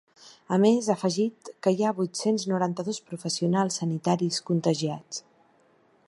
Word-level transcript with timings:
A 0.55 0.57
més, 0.61 0.87
ha 0.87 0.93
afegit 0.99 1.51
que 1.67 1.73
hi 1.75 1.83
ha 1.83 1.91
vuit-cents 1.99 2.45
noranta-dos 2.53 3.01
professionals 3.11 3.77
sanitaris 3.83 4.43
contagiats. 4.51 5.21